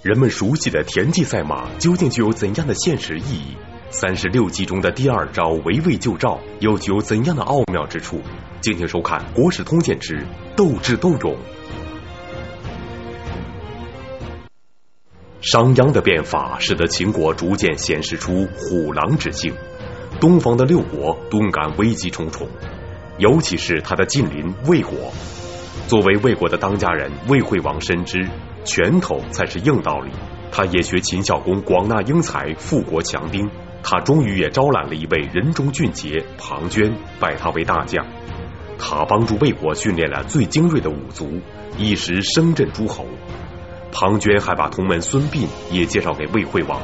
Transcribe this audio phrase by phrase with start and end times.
[0.00, 3.56] 人们熟悉的田忌赛马究竟具有怎样的现实意义？
[3.90, 8.20] 三十六计中的第二招围魏救赵又具有怎样的奥妙之处？
[8.60, 10.24] 敬请收看《国史通鉴之
[10.56, 11.18] 斗智斗勇》。
[15.40, 19.52] 商鞅的变法使得秦国逐渐显示出虎狼之性，
[20.20, 22.46] 东方的六国顿感危机重重，
[23.18, 25.12] 尤其是他的近邻魏国。
[25.88, 28.28] 作为魏国的当家人，魏惠王深知
[28.68, 30.12] 拳头才是硬道理。
[30.52, 33.50] 他也学秦孝公广纳英才，富国强兵。
[33.82, 38.06] 他终于也招揽了一位人中俊杰庞涓，拜他为大将。
[38.78, 41.40] 他帮助魏国训练了最精锐的武卒，
[41.78, 43.06] 一时声震诸侯。
[43.90, 46.80] 庞涓还把同门孙膑也介绍给魏惠王，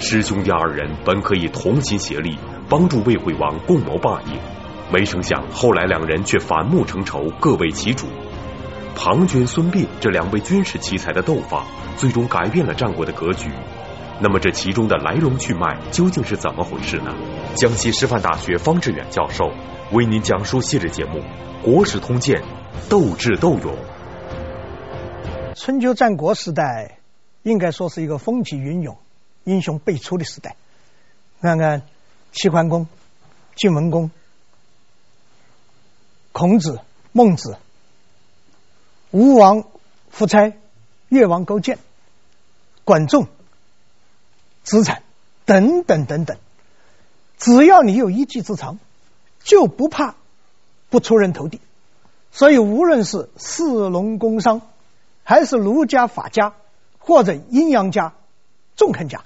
[0.00, 4.40] 师兄弟二人本可以同心协力帮助魏惠王共谋霸业，
[4.92, 8.06] 没成想后来两人却反目成仇，各为其主。
[8.94, 13.50] 庞涓、孙膑这两位军事奇才的斗法，最终改变了战国的格局。
[14.22, 17.14] 那么这其中的来龙去脉究竟是怎么回事呢？
[17.56, 19.50] 江西师范大学方志远教授
[19.92, 21.20] 为您讲述系列节目
[21.62, 22.42] 《国史通鉴·
[22.90, 23.74] 斗智斗勇》。
[25.54, 26.98] 春秋战国时代，
[27.42, 28.98] 应该说是一个风起云涌、
[29.44, 30.56] 英雄辈出的时代。
[31.40, 31.82] 看看
[32.32, 32.86] 齐桓公、
[33.56, 34.10] 晋文公、
[36.32, 36.80] 孔子、
[37.12, 37.56] 孟子、
[39.10, 39.64] 吴王
[40.10, 40.52] 夫差、
[41.08, 41.78] 越王勾践、
[42.84, 43.26] 管仲、
[44.62, 45.02] 子产
[45.44, 46.36] 等等等等，
[47.38, 48.78] 只要你有一技之长，
[49.42, 50.14] 就不怕
[50.88, 51.60] 不出人头地。
[52.32, 54.62] 所以，无论是士农工商。
[55.22, 56.54] 还是儒家、法家，
[56.98, 58.14] 或者阴阳家、
[58.74, 59.22] 纵横家，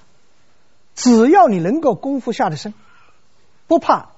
[0.93, 2.75] 只要你能够功夫下得深，
[3.65, 4.09] 不怕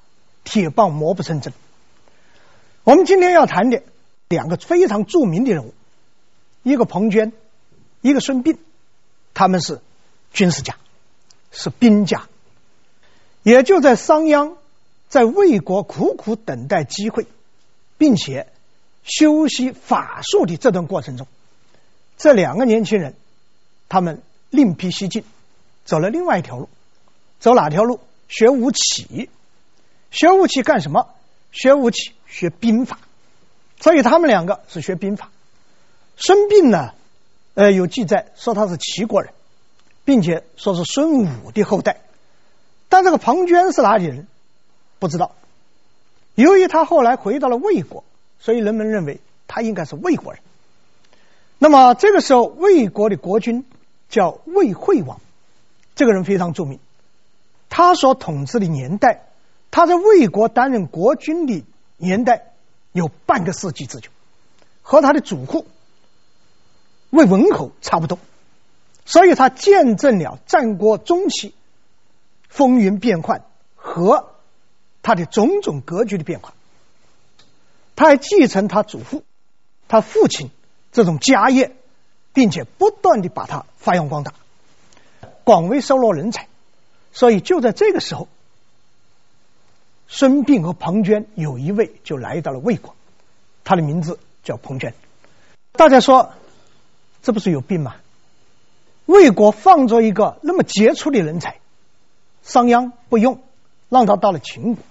[0.44, 1.54] 铁棒磨不成针。
[2.84, 3.84] 我们今天要谈的
[4.30, 5.74] 两个非常著名的人物，
[6.64, 7.32] 一个庞涓，
[8.02, 8.58] 一个孙膑，
[9.34, 9.82] 他们是
[10.34, 10.76] 军事家，
[11.52, 12.28] 是兵家。
[13.44, 14.56] 也就在商鞅
[15.08, 17.26] 在魏国苦苦等待机会，
[17.98, 18.48] 并且
[19.04, 21.28] 修习法术的这段过程中。
[22.18, 23.14] 这两个年轻人，
[23.88, 25.24] 他们另辟蹊径，
[25.86, 26.68] 走了另外一条路。
[27.40, 28.02] 走哪条路？
[28.28, 29.30] 学吴起。
[30.12, 31.08] 学吴起干什么？
[31.52, 33.00] 学吴起学兵法。
[33.88, 35.30] 所以他们两个是学兵法。
[36.18, 36.92] 孙膑呢，
[37.54, 39.32] 呃，有记载说他是齐国人，
[40.04, 42.02] 并且说是孙武的后代。
[42.90, 44.28] 但这个庞涓是哪里人？
[45.00, 45.36] 不知道。
[46.36, 48.04] 由于他后来回到了魏国，
[48.42, 50.42] 所以人们认为他应该是魏国人。
[51.58, 53.64] 那么这个时候，魏国的国君
[54.10, 55.22] 叫魏惠王，
[55.96, 56.78] 这个人非常著名。
[57.70, 59.28] 他所统治的年代，
[59.72, 61.64] 他在魏国担任国君的
[61.96, 62.52] 年代
[62.98, 64.10] 有半个世纪之久，
[64.82, 65.66] 和他的祖父
[67.10, 68.20] 魏文侯差不多。
[69.06, 71.54] 所以他见证了战国中期
[72.50, 73.44] 风云变幻
[73.76, 74.32] 和
[75.02, 76.54] 他的种种格局的变化。
[77.96, 79.24] 他还继承他祖父、
[79.88, 80.50] 他父亲。
[80.90, 81.76] 这种家业，
[82.34, 84.34] 并且不断的把它发扬光大，
[85.44, 86.48] 广为收罗人才。
[87.12, 88.28] 所以就在这个时候，
[90.08, 92.96] 孙膑和庞涓有一位就来到了魏国，
[93.64, 94.94] 他的名字叫庞涓。
[95.74, 96.32] 大家说，
[97.22, 97.96] 这不是有病吗？
[99.06, 101.60] 魏国放着一个那么杰出的人才，
[102.42, 103.42] 商鞅不用，
[103.90, 104.84] 让他到了秦国。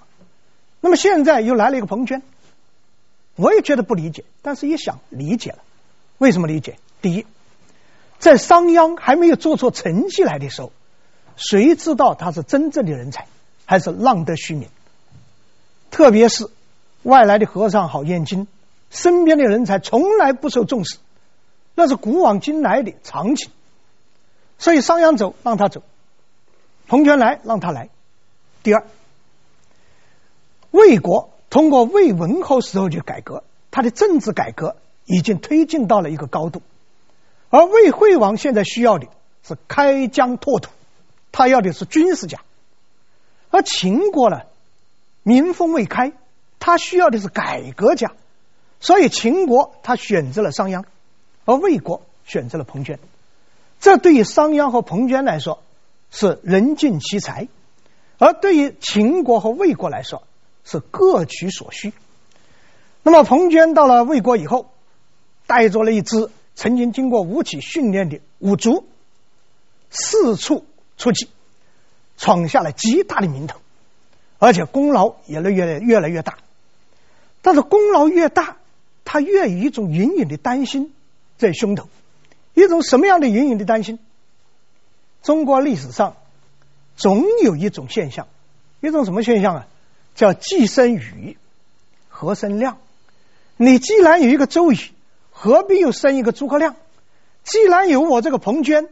[0.81, 2.23] 那么现在又来了一个庞涓，
[3.35, 5.59] 我也觉得不理解，但是一想理解了。
[6.19, 6.79] 为什么理解？
[7.03, 7.27] 第一，
[8.19, 10.73] 在商鞅还没有做出成绩来的时候，
[11.37, 13.27] 谁知道他是真正的人才，
[13.65, 14.69] 还是浪得虚名？
[15.97, 16.51] 特别是
[17.05, 18.47] 外来的和尚好念经，
[18.91, 20.99] 身边的人才从来不受重视，
[21.75, 23.51] 那是古往今来的常情。
[24.59, 25.81] 所以商鞅走，让他走；
[26.87, 27.89] 庞涓来，让他来。
[28.63, 28.85] 第二，
[30.71, 34.77] 魏国通过魏文侯时候的改革，他的政治改革。
[35.09, 36.63] 已经推进到了一个高度，
[37.49, 39.07] 而魏惠王现在需要的
[39.45, 40.73] 是开疆拓土，
[41.31, 42.39] 他要的是军事家；
[43.51, 44.41] 而秦国呢，
[45.27, 46.13] 民风未开，
[46.61, 48.13] 他需要的是改革家。
[48.79, 50.85] 所以秦国他选择了商鞅，
[51.45, 52.99] 而魏国选择了庞涓。
[53.81, 55.65] 这对于商鞅和庞涓来说
[56.13, 57.49] 是人尽其才，
[58.19, 60.23] 而对于秦国和魏国来说
[60.63, 61.93] 是各取所需。
[63.03, 64.71] 那么庞涓到了魏国以后。
[65.49, 68.85] 带着了一支曾经经过吴起训练的武卒，
[69.91, 71.29] 四处出击，
[72.17, 73.61] 闯下了极大的名头，
[74.39, 76.39] 而且功劳也越来越来越大。
[77.43, 78.57] 但是功劳越大，
[79.05, 80.93] 他越有一种隐隐的担心
[81.39, 81.89] 在胸头，
[82.55, 83.99] 一种什么样的隐隐的担心？
[85.23, 86.17] 中国历史上
[86.97, 88.27] 总有一种现象，
[88.81, 89.67] 一种什么现象啊？
[90.15, 91.37] 叫既生瑜，
[92.09, 92.79] 何生亮？
[93.57, 94.79] 你既然有一个周瑜，
[95.31, 96.75] 何必又生一个诸葛亮？
[97.45, 98.89] 既然有我这个庞涓，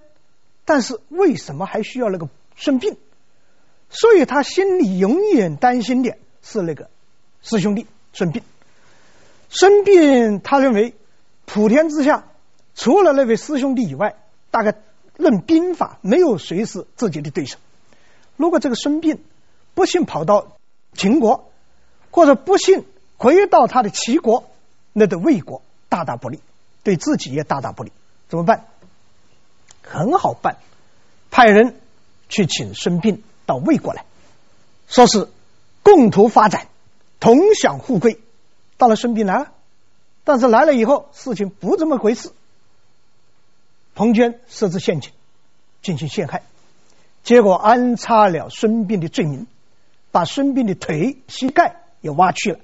[0.64, 2.96] 但是为什么还需要那个孙膑？
[3.94, 6.90] 所以他心里永远担心的是那个
[7.42, 8.42] 师兄弟孙膑。
[9.48, 10.94] 孙膑他认为
[11.46, 12.24] 普天之下
[12.74, 14.16] 除了那位师兄弟以外，
[14.50, 14.74] 大概
[15.16, 17.58] 论兵法没有谁是自己的对手。
[18.36, 19.18] 如果这个孙膑
[19.74, 20.56] 不幸跑到
[20.94, 21.52] 秦国，
[22.10, 22.84] 或者不幸
[23.16, 24.50] 回到他的齐国，
[24.92, 26.40] 那对魏国大大不利，
[26.82, 27.92] 对自己也大大不利。
[28.28, 28.64] 怎么办？
[29.82, 30.56] 很好办，
[31.30, 31.76] 派人
[32.28, 34.04] 去请孙膑到魏国来，
[34.88, 35.28] 说是
[35.82, 36.68] 共同发展，
[37.20, 38.20] 同享富贵。
[38.76, 39.52] 到了，孙膑来了，
[40.24, 42.32] 但是来了以后，事情不这么回事。
[43.94, 45.12] 庞涓设置陷阱
[45.80, 46.42] 进行陷害，
[47.22, 49.46] 结果安插了孙膑的罪名，
[50.10, 52.58] 把孙膑的腿、膝盖也挖去了，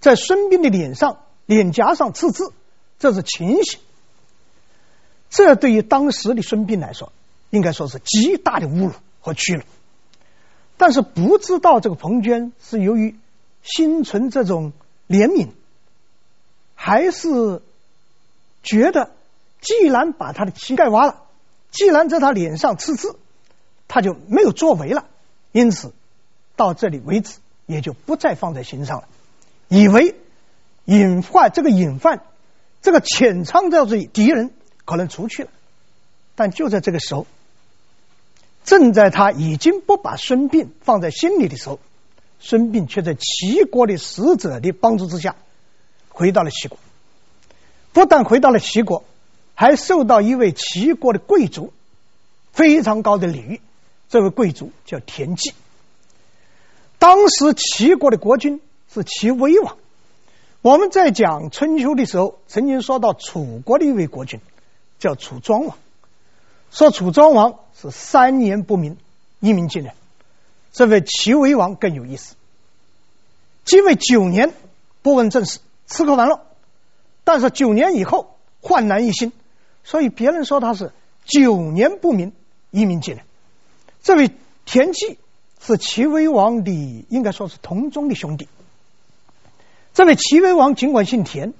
[0.00, 2.52] 在孙膑的脸上、脸颊上刺字，
[2.98, 3.78] 这是情刑。
[5.30, 7.12] 这对于当时的孙膑来说，
[7.50, 9.62] 应该说是极大的侮辱和屈辱。
[10.82, 13.14] 但是不知道这个彭娟是由于
[13.62, 14.72] 心存这种。
[15.08, 15.48] 怜悯，
[16.74, 17.60] 还是
[18.62, 19.10] 觉得，
[19.60, 21.22] 既然把他的膝盖挖了，
[21.70, 23.16] 既然在他脸上刺字，
[23.88, 25.04] 他就没有作为了，
[25.50, 25.92] 因此
[26.56, 29.08] 到这里为止，也就不再放在心上了。
[29.68, 30.14] 以为
[30.86, 32.22] 隐患这个隐患，
[32.80, 34.50] 这个潜藏在这里敌人
[34.86, 35.50] 可能出去了，
[36.36, 37.26] 但就在这个时候，
[38.64, 41.78] 正在他已经不把孙膑放在心里的时候。
[42.44, 45.36] 孙膑却在齐国的使者的帮助之下，
[46.08, 46.76] 回到了齐国。
[47.92, 49.04] 不但回到了齐国，
[49.54, 51.72] 还受到一位齐国的贵族
[52.52, 53.60] 非常高的礼遇。
[54.08, 55.52] 这位贵族叫田忌。
[56.98, 58.60] 当时齐国的国君
[58.92, 59.76] 是齐威王。
[60.60, 64.40] 我们在讲春秋的时候，曾经说到楚国的一位国君
[64.98, 65.76] 叫楚庄王，
[66.72, 68.96] 说楚庄王是三年不鸣，
[69.40, 69.94] 一鸣惊人。
[70.72, 72.34] 这位齐威王更有意思，
[73.64, 74.52] 继位九年
[75.02, 76.40] 不问政事，吃喝玩乐，
[77.24, 79.32] 但是九年以后焕然一新，
[79.84, 80.92] 所以别人说他是
[81.24, 82.32] 九年不鸣，
[82.70, 83.24] 一鸣惊人。
[84.02, 84.30] 这位
[84.64, 85.18] 田忌
[85.60, 88.48] 是齐威王的，应该说是同宗的兄弟。
[89.92, 91.52] 这位齐威王尽管姓田，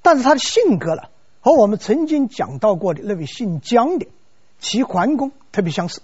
[0.00, 1.10] 但是他的性格了
[1.40, 4.06] 和我们曾经讲到过的那位姓姜的
[4.60, 6.02] 齐桓公特别相似，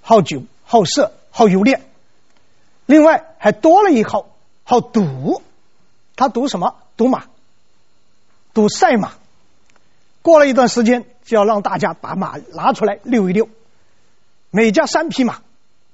[0.00, 1.12] 好酒好色。
[1.32, 1.80] 好游猎，
[2.86, 4.26] 另外还多了一号，
[4.64, 5.40] 好赌。
[6.16, 6.74] 他赌什么？
[6.96, 7.26] 赌马，
[8.52, 9.12] 赌赛马。
[10.22, 13.48] 过了一段时间，就要让大家把马拿出来溜一溜，
[14.50, 15.40] 每家三匹马，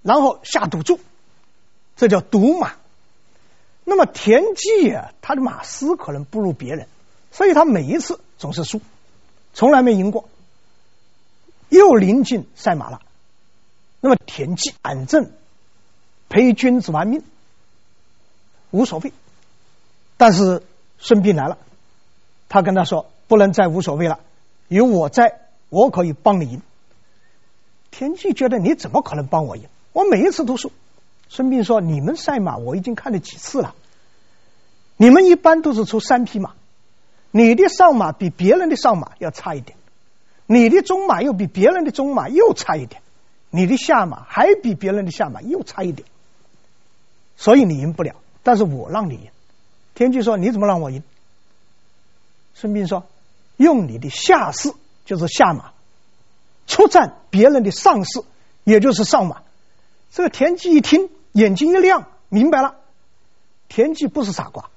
[0.00, 0.98] 然后下赌注，
[1.96, 2.72] 这叫赌马。
[3.84, 6.88] 那么田忌啊，他的马师可能不如别人，
[7.30, 8.80] 所以他每一次总是输，
[9.52, 10.30] 从来没赢过。
[11.68, 13.00] 又临近赛马了。
[14.00, 15.30] 那么田忌反正
[16.28, 17.22] 陪君子玩命
[18.70, 19.12] 无所谓，
[20.16, 20.62] 但是
[20.98, 21.58] 孙膑来了，
[22.48, 24.20] 他跟他说不能再无所谓了，
[24.68, 26.62] 有我在，我可以帮你赢。
[27.90, 29.68] 田忌觉得你怎么可能帮我赢？
[29.92, 30.70] 我每一次都输。
[31.28, 33.74] 孙膑说：“你们赛马我已经看了几次了，
[34.96, 36.54] 你们一般都是出三匹马，
[37.30, 39.76] 你的上马比别人的上马要差一点，
[40.46, 43.02] 你的中马又比别人的中马又差一点。”
[43.48, 46.06] 你的下马还比别人的下马又差一点，
[47.36, 48.16] 所以你赢不了。
[48.42, 49.30] 但是我让你赢。
[49.94, 51.02] 田忌说：“你怎么让我赢？”
[52.54, 53.06] 孙膑说
[53.56, 54.74] ：“用你的下士，
[55.06, 55.70] 就是下马，
[56.66, 58.24] 出战别人的上士，
[58.64, 59.42] 也就是上马。”
[60.12, 62.74] 这个田忌一听，眼睛一亮，明白了。
[63.68, 64.68] 田忌不是傻瓜，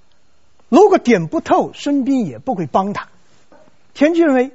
[0.70, 3.10] 如果点不透，孙膑也不会帮他。
[3.94, 4.52] 田忌认为，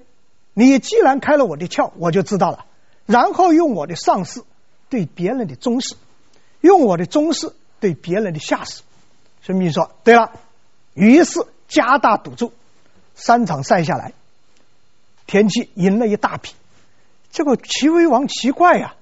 [0.55, 2.65] 你既然开了我的窍，我就知道了。
[3.07, 4.43] 然后用我的上士
[4.89, 5.97] 对别人的中士，
[6.61, 8.83] 用我的中士对别人的下士。
[9.43, 10.33] 孙膑说：“对了。”
[10.95, 12.53] 于是加大赌注，
[13.15, 14.13] 三场赛下来，
[15.27, 16.53] 田忌赢了一大笔。
[17.31, 18.95] 结果齐威王奇怪呀、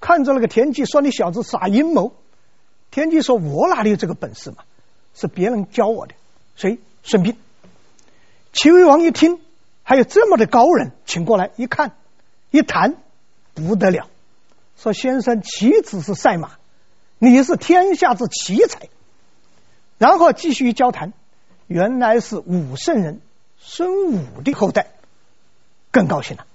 [0.00, 2.14] 看着那个田忌说：“你小子耍阴谋。”
[2.92, 4.58] 田忌说：“我哪里有这个本事嘛？
[5.12, 6.14] 是别人教我的。”
[6.54, 6.78] 谁？
[7.02, 7.34] 孙膑。
[8.52, 9.40] 齐威王一听，
[9.84, 11.92] 还有这么的高人，请过来一看，
[12.50, 12.96] 一谈。
[13.56, 14.08] 不得了，
[14.76, 16.50] 说先生岂止是赛马，
[17.20, 18.88] 你是天下之奇才。
[19.96, 21.12] 然后继续交谈，
[21.68, 23.20] 原来是武圣人
[23.56, 24.88] 孙武的后代。
[25.92, 26.46] 更高兴了。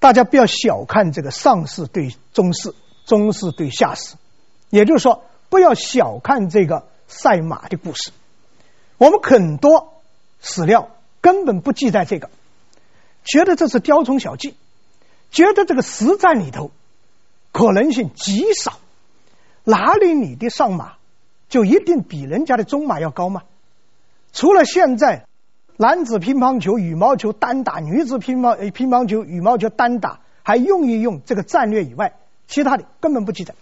[0.00, 2.74] 大家不要小看这个上士对中士，
[3.06, 4.16] 中士对下士，
[4.68, 8.10] 也就是说，不要小看这个赛马的故事。
[8.98, 10.02] 我们很多
[10.40, 10.90] 史料
[11.22, 12.28] 根本不记载这个，
[13.24, 14.54] 觉得这是雕虫小技，
[15.30, 16.70] 觉得这个实战里头
[17.52, 18.78] 可能性极少。
[19.64, 20.96] 哪里你的上马
[21.48, 23.44] 就一定比人家的中马要高吗？
[24.34, 25.26] 除了现在
[25.78, 33.54] 男子乒乓球、羽毛球单打，女子乒乓乒乓球、羽毛球单打还用一用这个战略以外，其他的根本不记载。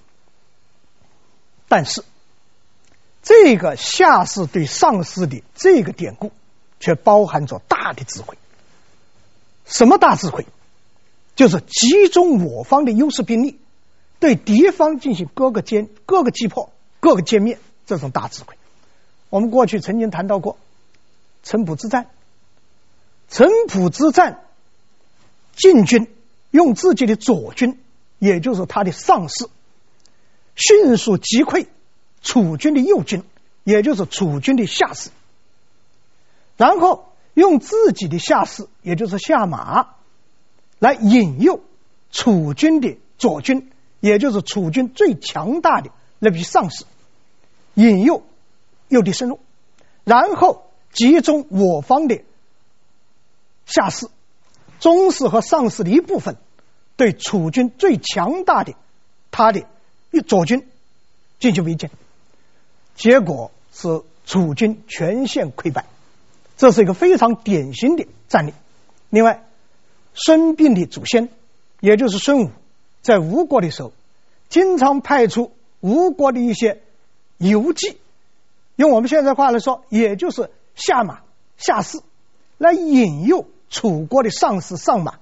[1.68, 2.02] 但是。
[3.22, 6.32] 这个下士对上士的这个典故，
[6.80, 8.36] 却包含着大的智慧。
[9.64, 10.46] 什么大智慧？
[11.36, 13.60] 就是集中我方的优势兵力，
[14.18, 18.56] 对敌方进行各个歼、各个击破、各个歼灭这种大智慧。
[19.28, 20.58] 我们过去曾经谈到过
[21.44, 22.08] 城濮之战。
[23.28, 24.42] 城濮之战，
[25.54, 26.12] 晋军
[26.50, 27.78] 用自己的左军，
[28.18, 29.48] 也就是他的上士，
[30.56, 31.68] 迅速击溃。
[32.22, 33.22] 楚军的右军，
[33.64, 35.10] 也就是楚军的下士，
[36.60, 39.94] 然后用自己的下士，也就是下马，
[40.78, 41.62] 来引诱
[42.10, 46.84] 楚军的左军，也就是楚军最强大的那批上士，
[47.72, 48.22] 引诱
[48.88, 49.40] 诱敌深入，
[50.04, 52.20] 然后集中我方的
[53.64, 54.08] 下士、
[54.80, 56.36] 中士和上士的一部分，
[56.96, 58.74] 对楚军最强大的
[59.30, 59.64] 他的
[60.28, 60.68] 左军
[61.38, 61.88] 进行围歼。
[62.96, 65.86] 结果是楚军全线溃败，
[66.60, 68.52] 这是一个非常典型的战例。
[69.08, 69.46] 另外，
[70.12, 71.30] 孙膑的祖先，
[71.80, 72.50] 也就是孙武，
[73.00, 73.94] 在吴国的时候，
[74.50, 76.82] 经常派出吴国的一些
[77.38, 77.96] 游骑，
[78.76, 81.22] 用我们现在话来说，也就是下马
[81.56, 82.02] 下士，
[82.58, 85.14] 来引诱楚国的上士上马，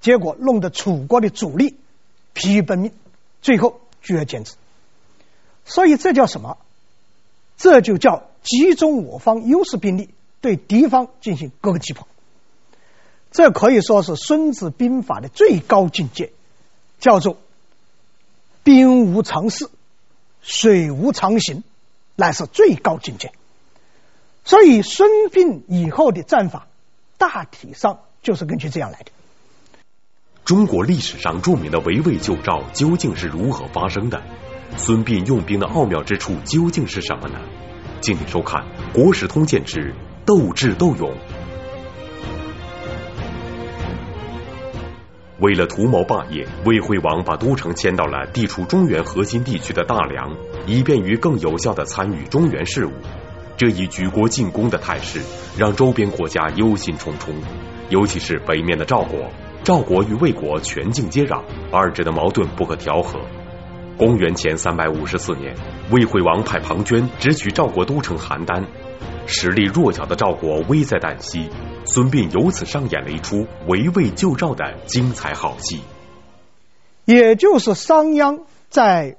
[0.00, 1.76] 结果弄得楚国的主力
[2.32, 2.90] 疲于奔命，
[3.42, 4.54] 最后聚而歼之。
[5.66, 6.56] 所以这叫什么？
[7.58, 10.08] 这就叫集中我方优势兵力，
[10.44, 12.06] 对敌方进行各个击破。
[13.30, 16.32] 这可以说是《孙子兵法》的最高境界，
[17.00, 17.38] 叫做
[18.62, 19.70] “兵无常势，
[20.42, 21.64] 水无常形”，
[22.14, 23.32] 乃是最高境界。
[24.44, 26.66] 所以，孙膑以后的战法
[27.16, 29.06] 大体上就是根据这样来的。
[30.44, 34.22] 中国历史上著名的围魏救赵究竟是如何发生的？
[34.76, 37.40] 孙膑用兵的奥妙之处究竟是什么呢？
[38.02, 39.94] 敬请收看《国史通鉴之
[40.26, 41.10] 斗智斗勇》。
[45.40, 50.34] 为了图谋霸业，魏惠王把都城迁到了地处中原核心地区的大梁，
[50.66, 52.92] 以便于更有效的参与中原事务。
[53.56, 55.20] 这一举国进攻的态势，
[55.58, 57.34] 让周边国家忧心忡忡，
[57.90, 59.28] 尤其是北面的赵国。
[59.62, 63.20] 赵国与魏国全境接壤，二者的矛盾不可调和。
[63.96, 65.54] 公元前三百五十四年，
[65.90, 68.64] 魏惠王派庞涓直取赵国都城邯郸，
[69.26, 71.48] 实力弱小的赵国危在旦夕，
[71.86, 75.82] 孙膑由此上演了一出围魏救赵的精彩好戏。
[77.04, 79.16] 也就是商鞅在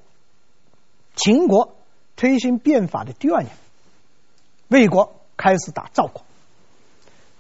[1.15, 1.75] 秦国
[2.15, 3.51] 推行变法的第二年，
[4.67, 6.23] 魏国开始打赵国。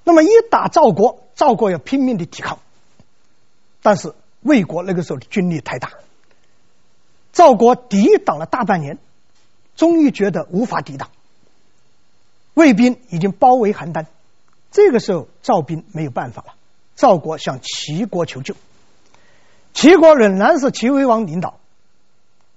[0.03, 2.59] 那么一打赵国，赵国要拼命的抵抗，
[3.81, 5.93] 但是魏国那个时候的军力太大。
[7.31, 8.97] 赵国抵挡了大半年，
[9.75, 11.09] 终于觉得无法抵挡，
[12.55, 14.07] 魏兵已经包围邯郸。
[14.71, 16.55] 这个时候，赵兵没有办法了，
[16.95, 18.55] 赵国向齐国求救。
[19.73, 21.59] 齐国仍然是齐威王领导，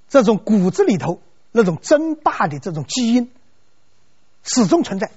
[0.08, 1.20] 这种骨子里头
[1.52, 3.30] 那种争霸的这种基因
[4.42, 5.10] 始终存在。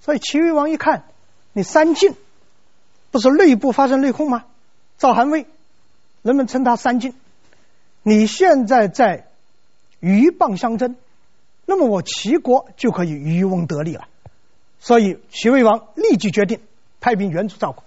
[0.00, 1.04] 所以齐威王一看，
[1.52, 2.14] 你三晋
[3.10, 4.44] 不是内部发生内讧吗？
[4.98, 5.46] 赵、韩、魏，
[6.22, 7.14] 人们称他三晋。
[8.02, 9.26] 你现在在
[10.00, 10.96] 鹬蚌相争，
[11.64, 14.08] 那么我齐国就可以渔翁得利了。
[14.80, 16.60] 所以齐威王立即决定
[17.00, 17.82] 派兵援助赵国。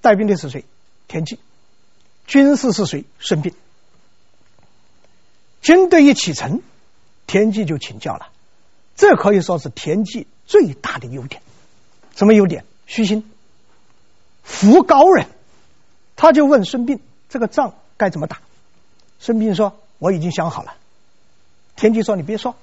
[0.00, 0.64] 带兵的是谁？
[1.08, 1.38] 田忌。
[2.26, 3.04] 军师是谁？
[3.18, 3.52] 孙膑。
[5.60, 6.62] 军队一启程，
[7.26, 8.28] 田忌就请教了。
[8.96, 11.42] 这可以说是田忌最大的优点。
[12.16, 12.64] 什么优点？
[12.86, 13.30] 虚心，
[14.42, 15.26] 服高人。
[16.16, 18.40] 他就问孙膑：“这个仗该怎么打？”
[19.20, 20.74] 孙膑说：“我已经想好了。”
[21.76, 22.56] 田忌说：“你别说，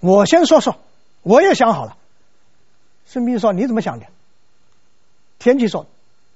[0.00, 0.78] 我先说说，
[1.22, 1.96] 我也想好了。”
[3.06, 4.06] 孙膑说：“你怎么想的？”
[5.38, 5.86] 田忌说：“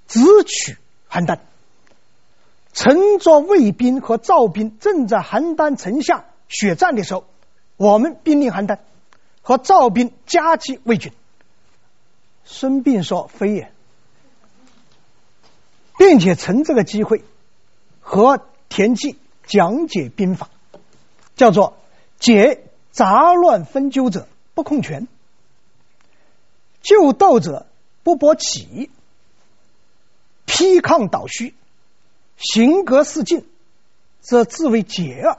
[0.06, 0.76] 直取
[1.10, 1.38] 邯郸。
[2.72, 7.24] 趁着魏兵和赵兵正在邯郸城下血战的时候，
[7.76, 8.78] 我们兵临邯郸，
[9.42, 11.12] 和赵兵夹击魏军。”
[12.44, 13.72] 孙膑说：“非也。
[15.98, 17.24] 并且趁这个机会
[18.00, 20.48] 和田忌讲解兵法，
[21.34, 21.76] 叫做
[22.20, 25.08] “解杂乱纷纠者不控权，
[26.82, 27.66] 就斗者
[28.02, 28.90] 不搏起，
[30.46, 31.54] 批抗倒虚，
[32.36, 33.46] 行格四进，
[34.20, 35.38] 则自为解耳。”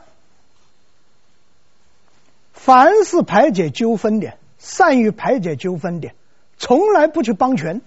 [2.53, 6.12] 凡是排解纠纷的，善于排解纠纷的，
[6.58, 7.81] 从来不去帮权。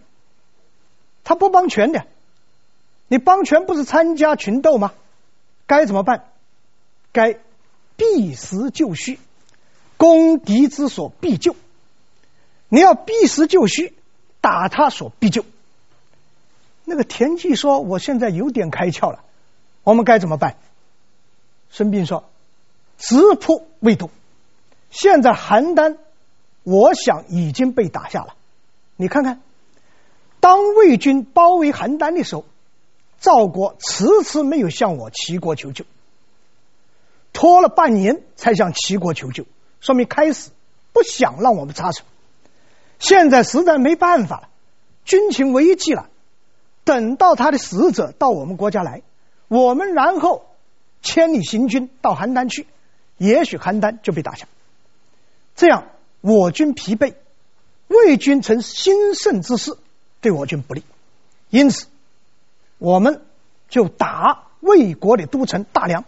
[1.25, 2.07] 他不帮权的，
[3.07, 4.93] 你帮权不是参加群斗吗？
[5.67, 6.25] 该怎么办？
[7.13, 7.39] 该
[7.97, 9.21] 避实就虚，
[9.99, 11.55] 攻敌之所必救。
[12.73, 13.93] 你要避实就虚，
[14.41, 15.45] 打他所必救。
[16.87, 19.23] 那个田忌说：“我现在有点开窍了，
[19.85, 20.57] 我们该怎么办？”
[21.69, 22.25] 孙膑说
[22.97, 24.09] ：“直扑魏都。”
[24.91, 25.99] 现在邯郸，
[26.63, 28.37] 我想已经被打下了。
[28.97, 29.43] 你看看，
[30.41, 32.47] 当魏军包围邯郸的时候，
[33.21, 35.85] 赵国迟迟没有向我齐国求救，
[37.35, 39.45] 拖了半年才向齐国求救，
[39.83, 40.49] 说明开始
[40.95, 42.05] 不想让我们插手。
[43.03, 44.49] 现在实在没办法了，
[45.05, 46.09] 军情危急了。
[46.85, 49.03] 等到他的使者到我们国家来，
[49.49, 50.47] 我们然后
[51.03, 52.69] 千里行军到邯郸去，
[53.19, 54.47] 也许邯郸就被打下。
[55.57, 55.89] 这样，
[56.21, 57.15] 我军疲惫，
[57.89, 59.77] 魏军呈兴盛之势，
[60.21, 60.85] 对我军不利。
[61.51, 61.87] 因此，
[62.79, 63.21] 我们
[63.69, 66.05] 就打魏国的都城大梁，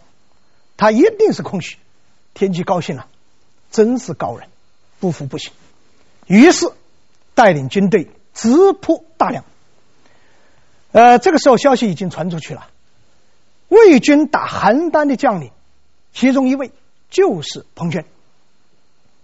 [0.77, 1.77] 他一定是空虚。
[2.33, 3.07] 天机高兴了，
[3.69, 4.47] 真是高人，
[5.01, 5.51] 不服不行。
[6.27, 6.71] 于是
[7.35, 9.43] 带领军队直扑大梁。
[10.91, 12.67] 呃，这个时候消息已经传出去了，
[13.67, 15.51] 魏军打邯郸的将领，
[16.13, 16.71] 其中一位
[17.09, 18.05] 就是彭涓。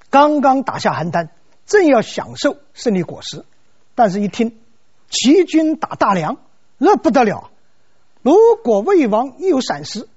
[0.09, 1.29] 刚刚打下邯郸，
[1.65, 3.45] 正要享受胜利果实，
[3.95, 4.59] 但是一听
[5.09, 6.37] 齐军打大梁，
[6.77, 7.49] 那不得了！
[8.21, 10.09] 如果魏王一有闪失，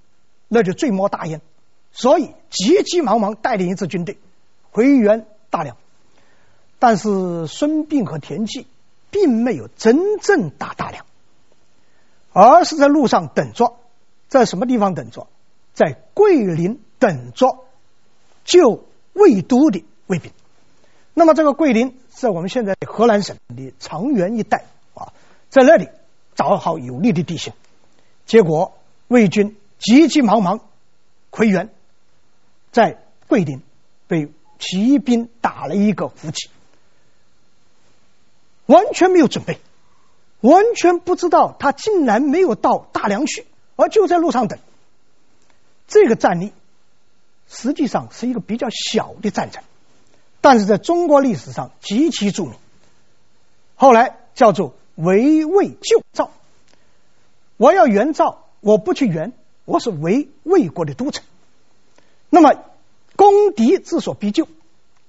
[0.48, 1.40] 那就罪莫大焉。
[1.92, 4.18] 所以急急忙忙带领一支军队
[4.72, 5.76] 回援大梁。
[6.86, 8.66] 但是孙膑和田忌
[9.10, 11.06] 并没有真正打大梁，
[12.34, 13.78] 而是在路上等着，
[14.28, 15.26] 在什么地方等着？
[15.72, 17.64] 在桂林等着
[18.44, 18.84] 救。
[19.14, 20.32] 魏都的魏兵，
[21.14, 25.14] 那么这个桂林在我们现在河南省的长垣一带啊，
[25.48, 25.88] 在那里
[26.34, 27.52] 找好有利的地形，
[28.26, 30.60] 结果魏军急急忙忙
[31.30, 31.70] 回援，
[32.72, 33.62] 在桂林
[34.08, 36.50] 被齐兵打了一个伏击，
[38.66, 39.58] 完全没有准备，
[40.40, 43.46] 完全不知道他竟然没有到大梁去，
[43.76, 44.58] 而就在路上等，
[45.86, 46.52] 这个战例。
[47.46, 49.62] 实际上是一个比较小的战争，
[50.40, 52.54] 但是在中国历史上极其著名。
[53.76, 56.30] 后来叫做围魏救赵。
[57.58, 59.34] 我要援赵，我不去援，
[59.66, 61.22] 我是围魏国的都城。
[62.30, 62.54] 那么
[63.14, 64.48] 攻敌之所必救，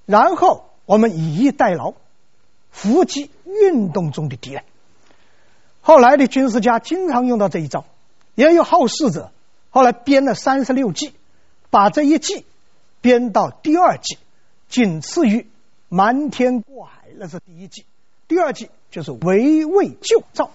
[0.04, 1.94] 然后我们以逸待劳，
[2.76, 4.62] 伏击运动中的敌人。
[5.80, 7.86] 后来的军事家经常用到这一招，
[8.34, 9.30] 也有好事者
[9.70, 11.14] 后来编了三十六计。
[11.68, 12.46] 把这一计
[13.00, 14.18] 编到第二计，
[14.68, 15.46] 仅次于
[15.88, 17.84] 瞒天过海，那是第一计。
[18.28, 20.50] 第二计就是围魏救赵。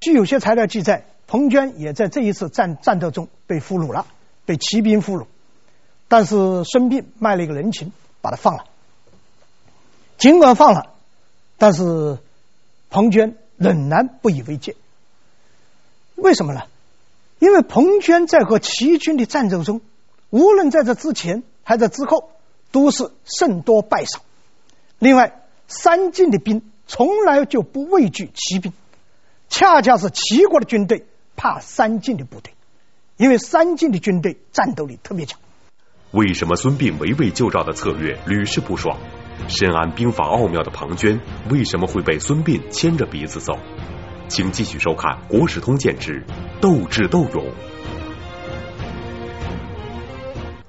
[0.00, 4.06] 据有些材料记载，彭涓也在这一次战战斗中被俘虏了，
[4.46, 5.26] 被骑兵俘虏。
[6.08, 8.64] 但是孙膑卖了一个人情，把他放了。
[10.16, 10.94] 尽管放了，
[11.62, 12.18] 但是
[12.90, 14.74] 彭涓仍然不以为戒。
[16.16, 16.62] 为什么呢？
[17.38, 19.80] 因为彭涓在和齐军的战斗中。
[20.30, 22.32] 无论在这之前还在之后，
[22.72, 24.22] 都是胜多败少。
[24.98, 28.72] 另外，三晋的兵从来就不畏惧齐兵，
[29.48, 32.54] 恰恰是齐国的军队怕三晋的部队，
[33.16, 35.38] 因为三晋的军队战斗力特别强。
[36.10, 38.98] 为什么孙膑围魏救赵的策略屡试不爽？
[39.48, 41.18] 深谙兵法奥妙的庞涓
[41.50, 43.58] 为什么会被孙膑牵着鼻子走？
[44.28, 46.24] 请继续收看《国史通鉴之
[46.60, 47.44] 斗智斗勇》。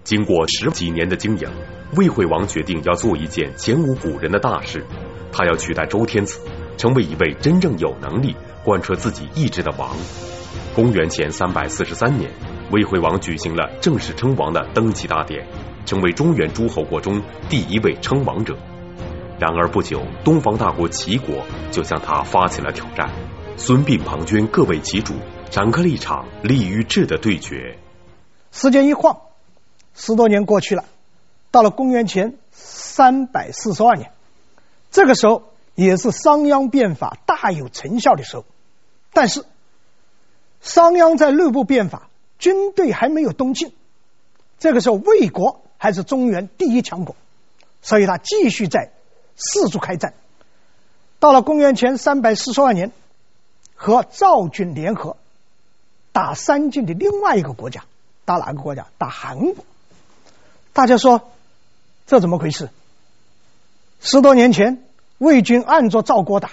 [0.04, 1.47] 经过十几年的经营，
[1.95, 4.86] 魏惠王决定要做一件前无古人的大事，
[5.32, 6.41] 他要取代周天子，
[6.78, 9.95] 成为一位真正有能力贯彻自己意志的王。
[10.76, 12.30] 公元前三百四十三年，
[12.71, 15.47] 魏惠王举行了正式称王的登基大典，
[15.86, 18.58] 成为中原诸侯国中第一位称王者。
[19.39, 23.10] 然而不久，东方大国齐国就向他发起了挑战，
[23.58, 25.15] 孙膑、庞涓各为其主，
[25.50, 27.78] 展开了一场利与智的对决。
[28.52, 29.17] 时间一晃。
[29.96, 30.86] 十多年过去了，
[31.52, 34.12] 到了公元前三百四十二年，
[34.91, 35.43] 这个时候
[35.76, 38.46] 也是商鞅变法大有成效的时候。
[39.12, 39.46] 但是，
[40.62, 43.72] 商鞅在内部变法，军队还没有东进。
[44.58, 47.13] 这个时候，魏国还是中原第一强国，
[47.82, 48.91] 所以他继续在
[49.36, 50.13] 四处开战。
[51.19, 52.93] 到了公元前三百四十二年，
[53.76, 55.17] 和赵军联合
[56.13, 57.84] 打三晋的另外一个国家，
[58.24, 58.88] 打哪个国家？
[58.98, 59.65] 打韩国。
[60.72, 61.34] 大家说，
[62.08, 62.69] 这怎么回事？
[64.00, 64.86] 十多年前，
[65.17, 66.52] 魏军按着赵国打，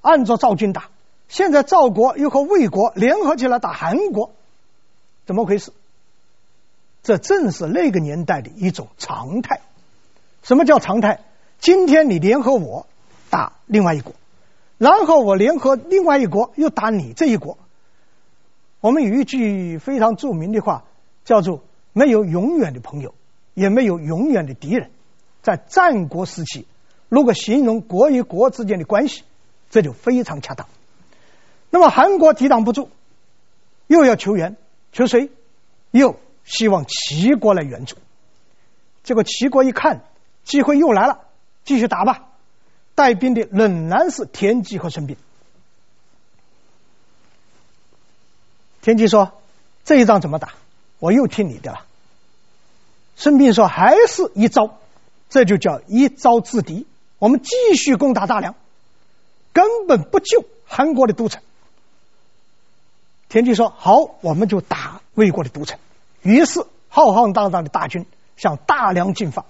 [0.00, 0.88] 按着赵军打，
[1.28, 4.32] 现在赵国又和魏国联合起来打韩国，
[5.24, 5.72] 怎么回事？
[7.02, 9.60] 这正是那个年代的一种常态。
[10.42, 11.20] 什么叫常态？
[11.58, 12.86] 今天你联合我
[13.30, 14.14] 打另外一国，
[14.78, 17.58] 然后我联合另外一国又打你这一国。
[18.80, 20.84] 我们有一句非常著名的话，
[21.24, 21.62] 叫做
[21.92, 23.14] “没有永远的朋友，
[23.54, 24.90] 也没有永远的敌人”。
[25.42, 26.66] 在战国时期。
[27.08, 29.22] 如果形容国与国之间的关系，
[29.68, 30.66] 这就非常恰当。
[31.68, 32.88] 那么韩国抵挡不住，
[33.86, 34.56] 又要求援，
[34.92, 35.28] 求谁？
[35.90, 37.96] 又希望齐国来援助。
[39.02, 40.04] 结果齐国一看
[40.44, 41.20] 机会又来了，
[41.64, 42.28] 继续打吧。
[42.94, 45.16] 带兵的仍然是田忌和孙膑。
[48.82, 49.40] 田忌说
[49.84, 50.54] ：“这一仗怎么打？
[50.98, 51.86] 我又听你的了。”
[53.16, 54.78] 孙膑说：“还是一招，
[55.30, 56.86] 这就叫一招制敌。”
[57.18, 58.56] 我们继续攻打大梁，
[59.52, 61.40] 根本不救韩国的都城。
[63.28, 65.78] 田忌说：“好，我们就打魏国的都城。”
[66.22, 68.06] 于是浩浩荡荡的大军
[68.36, 69.44] 向大梁进发。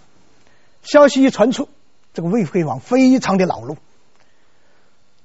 [0.82, 1.68] 消息一传出，
[2.12, 3.76] 这个魏惠王非常的恼怒。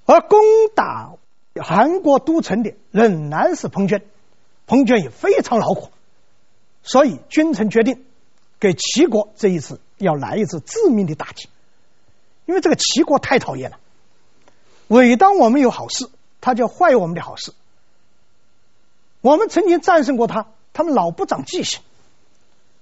[0.05, 0.39] 而攻
[0.75, 1.13] 打
[1.61, 4.01] 韩国都城的仍然是彭涓，
[4.67, 5.89] 彭涓也非常恼火，
[6.83, 8.05] 所以君臣决定
[8.59, 11.49] 给齐国这一次要来一次致命的打击。
[12.45, 13.79] 因为这个齐国太讨厌了，
[14.87, 17.53] 每当我们有好事，他就坏我们的好事。
[19.19, 20.45] 我们曾经战胜过他，
[20.77, 21.81] 他们老不长记性。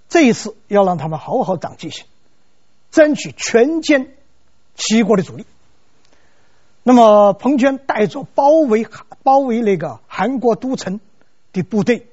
[0.09, 2.03] 这一次要让他们好好长记性，
[2.91, 4.09] 争取全歼
[4.75, 5.45] 齐国的主力。
[6.83, 8.85] 那么彭涓带着包围
[9.23, 10.99] 包围那个韩国都城
[11.53, 12.07] 的部队，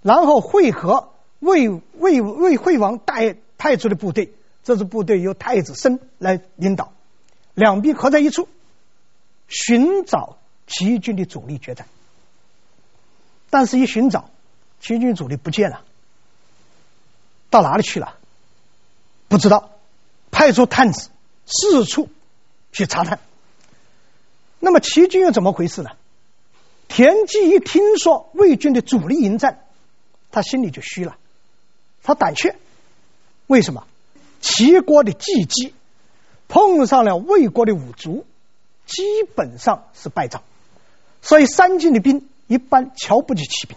[0.00, 4.32] 然后会合魏魏魏惠王带派出的部队，
[4.64, 6.94] 这支部队由太子申来领导。
[7.52, 8.48] 两兵合在一处，
[9.48, 11.86] 寻找齐军的主力决战。
[13.50, 14.30] 但是，一寻找，
[14.80, 15.82] 齐军主力不见了，
[17.50, 18.16] 到哪里去了？
[19.28, 19.70] 不知道。
[20.30, 21.08] 派出探子
[21.46, 22.10] 四处
[22.72, 23.20] 去查探。
[24.60, 25.90] 那么，齐军又怎么回事呢？
[26.88, 29.64] 田忌一听说魏军的主力迎战，
[30.30, 31.16] 他心里就虚了，
[32.02, 32.56] 他胆怯。
[33.46, 33.86] 为什么？
[34.40, 35.74] 齐国的技击。
[36.48, 38.24] 碰上了魏国的五卒，
[38.86, 39.02] 基
[39.34, 40.44] 本上是败仗，
[41.20, 43.76] 所以三晋的兵一般瞧不起齐兵。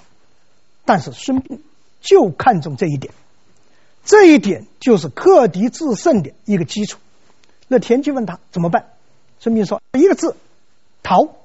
[0.89, 1.59] 但是孙膑
[2.01, 3.13] 就看中这一点，
[4.05, 6.97] 这一点就是克敌制胜的一个基础。
[7.67, 8.87] 那田忌问他怎么办？
[9.39, 10.35] 孙膑说一个字：
[11.03, 11.35] 逃。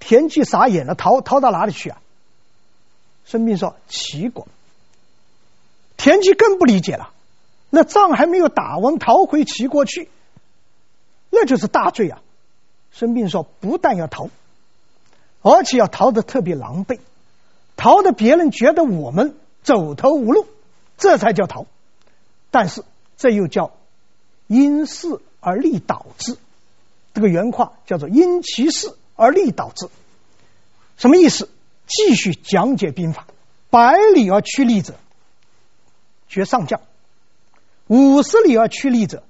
[0.00, 2.00] 田忌傻眼了，逃逃到哪里去啊？
[3.24, 4.48] 孙膑说齐国。
[5.96, 7.12] 田忌更不理解了。
[7.70, 10.10] 那仗还没有打，完逃回齐国去，
[11.30, 12.20] 那就是大罪啊！
[12.90, 14.30] 孙膑说：“不但要逃，
[15.42, 16.98] 而且要逃得特别狼狈，
[17.76, 20.46] 逃的别人觉得我们走投无路，
[20.98, 21.66] 这才叫逃。
[22.50, 22.84] 但是
[23.16, 23.72] 这又叫
[24.46, 26.36] 因势而利导之。
[27.14, 29.88] 这个原话叫做‘因其势而利导之’，
[30.96, 31.48] 什么意思？
[31.86, 33.26] 继续讲解兵法：
[33.68, 34.94] 百里而趋利者，
[36.28, 36.80] 决上将。”
[37.88, 39.24] 五十里而趋利者，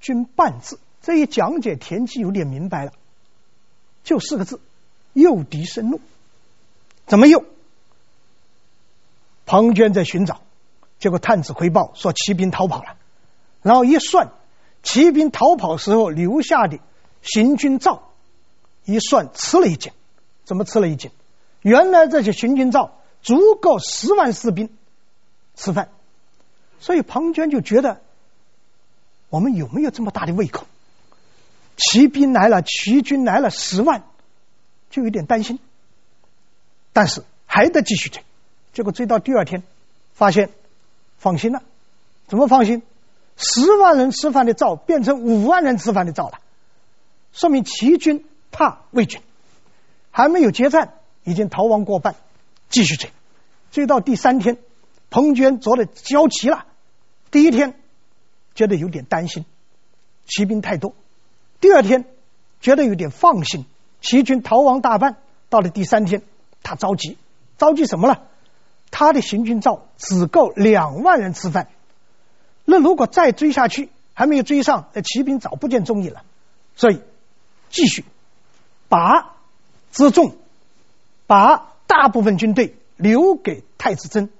[0.00, 0.78] 军半至。
[1.02, 2.92] 这一讲解，田忌有点明白了，
[4.04, 4.60] 就四个字：
[5.12, 6.00] 诱敌生怒。
[7.06, 7.44] 怎么诱？
[9.46, 10.42] 庞涓在寻找，
[10.98, 12.96] 结果探子回报说骑兵逃跑了。
[13.62, 14.32] 然后一算，
[14.82, 16.78] 骑兵逃跑时候留下的
[17.22, 18.10] 行军照，
[18.84, 19.92] 一算吃了一惊。
[20.44, 21.10] 怎么吃了一惊？
[21.62, 24.68] 原来这些行军照足够十万士兵
[25.56, 25.88] 吃饭。
[26.78, 28.00] 所以庞涓就觉得，
[29.30, 30.66] 我们有没有这么大的胃口？
[31.76, 34.04] 骑兵来了，齐军来了十万，
[34.90, 35.58] 就有点担心。
[36.92, 38.22] 但是还得继续追，
[38.76, 39.62] 结果追到第二天，
[40.12, 40.50] 发现
[41.16, 41.62] 放心了。
[42.26, 42.82] 怎么放心？
[43.38, 46.40] 十万人吃饭的灶变成五万人吃饭的灶了，
[47.32, 49.22] 说明齐军怕魏军，
[50.10, 50.92] 还没有决战，
[51.24, 52.16] 已经逃亡过半。
[52.68, 53.10] 继续追，
[53.70, 54.58] 追到第三天。
[55.08, 56.66] 彭涓着的焦急了，
[57.30, 57.80] 第一天
[58.54, 59.46] 觉得有点担心，
[60.26, 60.90] 骑兵太多；
[61.62, 62.04] 第二天
[62.60, 63.64] 觉得有点放心，
[64.02, 65.16] 齐军逃亡大半。
[65.48, 66.20] 到了第三天，
[66.62, 67.16] 他着急，
[67.56, 68.28] 着急什么了？
[68.98, 71.68] 他的行军照只够两万人吃饭，
[72.64, 76.22] 那如果再追下去，还没有追上，那骑兵早不见踪影了。
[76.76, 77.02] 所以
[77.68, 78.06] 继续
[78.88, 79.34] 把
[79.92, 80.38] 辎重，
[81.26, 84.30] 把大部分军队留给太子真，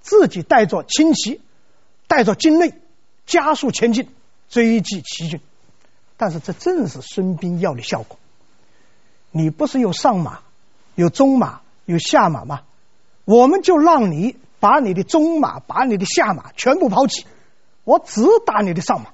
[0.00, 1.40] 自己带着轻骑，
[2.06, 2.72] 带着精锐，
[3.26, 4.08] 加速前进
[4.48, 5.40] 追击齐军。
[6.16, 8.16] 但是这正是孙膑要的效果。
[9.32, 10.38] 你不是有上马、
[10.94, 12.62] 有中马、有下马吗？
[13.24, 17.26] 我们就让你把你的中马、把你的下马全部抛弃，
[17.84, 19.10] 我只打你的上马。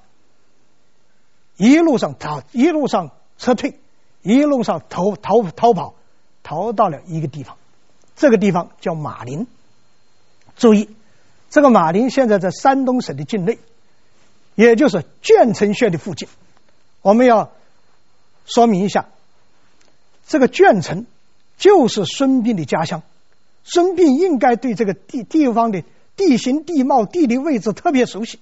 [1.57, 3.79] 一路上逃，一路上撤退，
[4.21, 5.93] 一路上逃逃逃跑，
[6.43, 7.57] 逃到了一个地方，
[8.15, 9.47] 这个地方叫马陵。
[10.57, 10.89] 注意，
[11.49, 13.59] 这个马陵现在在山东省的境内，
[14.55, 16.27] 也就是鄄城县的附近。
[17.01, 17.51] 我们要
[18.45, 19.07] 说明一下，
[20.27, 21.05] 这个鄄城
[21.57, 23.03] 就是孙膑的家乡。
[23.63, 25.83] 孙膑应该对这个地地方的
[26.15, 28.39] 地形地貌、地理位置特别熟悉，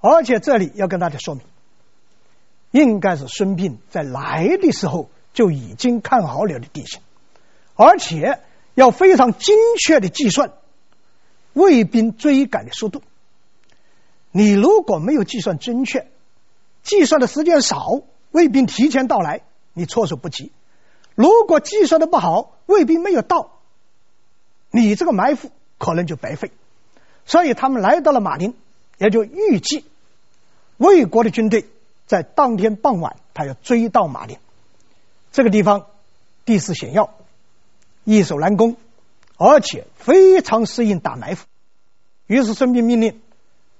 [0.00, 1.42] 而且这里要跟大家说明，
[2.70, 7.00] 应该是孙膑在来的时候就已经看好了的地形，
[7.74, 8.40] 而且
[8.74, 10.52] 要非常精确的计算
[11.52, 13.02] 卫兵追赶的速度。
[14.30, 16.06] 你如果没有计算准确，
[16.82, 20.50] 计算的时间少，卫兵提前到来，你措手不及；
[21.14, 23.57] 如果计算的不好，卫兵没有到。
[24.70, 26.50] 你这个埋伏可能就白费，
[27.24, 28.54] 所以他们来到了马陵，
[28.98, 29.84] 也就预计
[30.76, 31.66] 魏国的军队
[32.06, 34.38] 在当天傍晚，他要追到马陵。
[35.32, 35.86] 这个地方
[36.44, 37.14] 地势险要，
[38.04, 38.76] 易守难攻，
[39.36, 41.46] 而且非常适应打埋伏。
[42.26, 43.20] 于是孙膑命令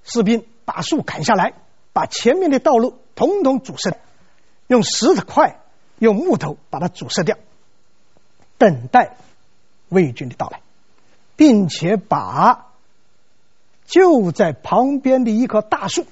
[0.05, 1.55] 士兵把树砍下来，
[1.92, 3.98] 把前面的道路统统阻塞，
[4.66, 5.61] 用石头块、
[5.98, 7.37] 用木头把它阻塞掉，
[8.57, 9.16] 等待
[9.88, 10.61] 魏军的到来。
[11.38, 12.66] 并且把
[13.87, 16.05] 就在旁边的一棵大树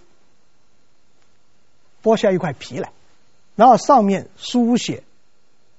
[2.00, 2.92] 剥下一块皮来，
[3.56, 5.02] 然后上面书写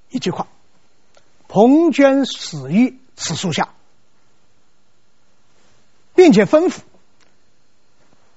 [0.10, 0.48] 一句话
[1.48, 3.70] ：“彭涓死于此树下。”
[6.14, 6.80] 并且吩咐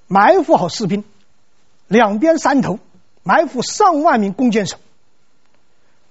[0.06, 1.02] 埋伏好士兵，
[1.88, 2.78] 两边山头
[3.24, 4.78] 埋伏上万名弓箭手。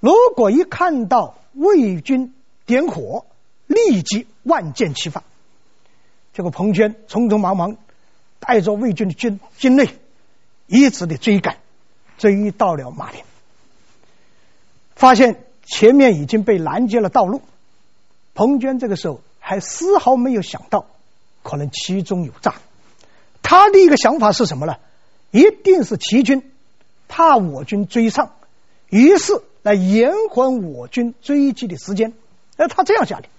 [0.02, 2.34] 如果一看到魏军
[2.66, 3.26] 点火，
[3.70, 5.24] 立即万箭齐发，
[6.34, 7.78] 结果彭涓匆匆忙忙
[8.40, 9.90] 带着魏军的军军队
[10.66, 11.58] 一直的追赶，
[12.18, 13.22] 追到了马陵，
[14.96, 17.44] 发现前面已经被拦截了道路。
[18.34, 20.88] 彭涓这个时候还丝毫没有想到
[21.44, 22.56] 可能其中有诈，
[23.44, 24.78] 他的一个想法是什么呢？
[25.30, 26.52] 一定是齐军
[27.08, 28.34] 怕我军追上，
[28.90, 32.14] 于是来延缓我军追击的时间。
[32.58, 33.30] 而他这样想的。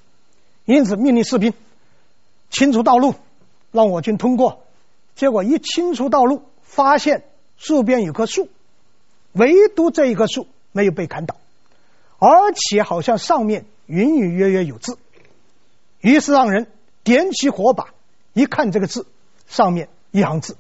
[0.71, 1.53] 因此，命令士兵
[2.49, 3.17] 清除道路，
[3.73, 4.63] 让我军通过。
[5.17, 7.25] 结果一清除道路，发现
[7.59, 8.49] 树边有棵树，
[9.33, 11.35] 唯独这一棵树没有被砍倒，
[12.21, 14.97] 而且好像上面隐隐约约有字。
[16.01, 16.69] 于是让人
[17.03, 17.89] 点起火把，
[18.33, 19.09] 一看这个字，
[19.49, 20.57] 上面一行字：“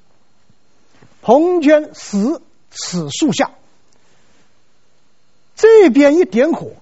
[1.22, 2.42] 彭涓死
[2.72, 3.52] 此树下。”
[5.54, 6.72] 这边一点火，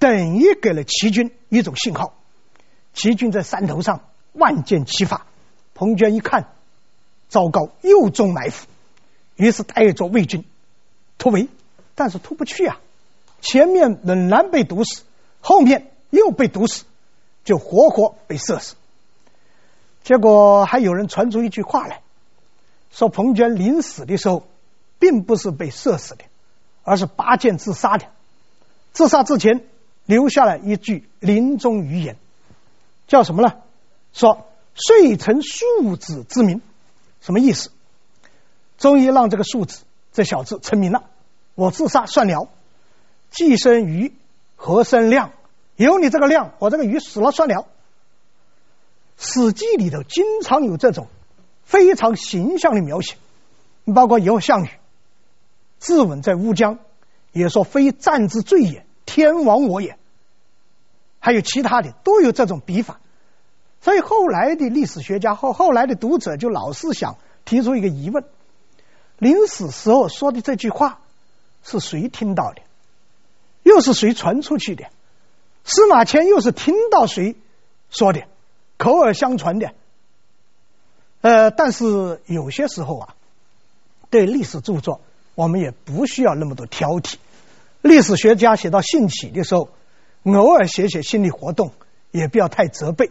[0.00, 2.14] 等于给了齐军一种信号。
[2.94, 4.02] 齐军在山头上
[4.32, 5.26] 万箭齐发，
[5.74, 6.48] 彭涓一看，
[7.28, 8.66] 糟糕，又中埋伏，
[9.36, 10.44] 于是带着魏军
[11.18, 11.48] 突围，
[11.94, 12.80] 但是突不去啊，
[13.40, 15.02] 前面仍然被堵死，
[15.40, 16.84] 后面又被堵死，
[17.44, 18.76] 就活活被射死。
[20.04, 22.02] 结果还有人传出一句话来，
[22.90, 24.46] 说彭涓临死的时候，
[24.98, 26.24] 并不是被射死的，
[26.84, 28.06] 而是拔剑自杀的。
[28.92, 29.64] 自杀之前
[30.04, 32.16] 留下了一句临终遗言。
[33.12, 33.56] 叫什么呢？
[34.14, 36.62] 说遂成庶子之名，
[37.20, 37.70] 什么意思？
[38.78, 39.82] 终于让这个庶子
[40.14, 41.04] 这小子成名了。
[41.54, 42.48] 我自杀算了，
[43.30, 44.14] 既生瑜，
[44.56, 45.32] 何生亮？
[45.76, 47.54] 有你这个亮，我这个瑜死了算了。
[49.18, 51.08] 《史记》里头经常有这种
[51.64, 53.16] 非常形象的描写，
[53.94, 54.70] 包括以后项羽
[55.78, 56.78] 自刎在乌江，
[57.32, 59.98] 也说非战之罪也，天亡我也。
[61.24, 62.98] 还有其他的都有这种笔法，
[63.80, 68.24] 所以后来的历史学家和后来的读者就老是想提出一个疑问：
[69.18, 70.98] 临死时候说的这句话
[71.62, 72.62] 是谁听到的？
[73.62, 74.86] 又是谁传出去的？
[75.62, 77.36] 司马迁又是听到谁
[77.88, 78.24] 说的？
[78.76, 79.70] 口耳相传的？
[81.20, 83.14] 呃，但是有些时候啊，
[84.10, 85.00] 对历史著作
[85.36, 87.14] 我们也不需要那么多挑剔。
[87.80, 89.68] 历史学家写到兴起的时候。
[90.24, 91.72] 偶尔写写心理活动，
[92.10, 93.10] 也不要太责备。